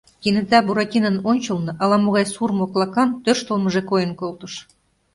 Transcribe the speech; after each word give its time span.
Кенета 0.21 0.59
Буратинон 0.67 1.17
ончылно 1.31 1.71
ала-могай 1.83 2.25
сур 2.33 2.51
моклакан 2.59 3.09
тӧрштылмыжӧ 3.23 3.81
койын 3.89 4.11
колтыш. 4.21 4.53